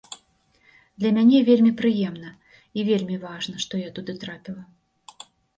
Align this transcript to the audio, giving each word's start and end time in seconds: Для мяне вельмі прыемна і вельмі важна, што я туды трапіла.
Для 1.01 1.11
мяне 1.17 1.41
вельмі 1.49 1.73
прыемна 1.83 2.31
і 2.79 2.87
вельмі 2.89 3.21
важна, 3.27 3.55
што 3.67 3.73
я 3.87 3.97
туды 3.99 4.17
трапіла. 4.25 4.63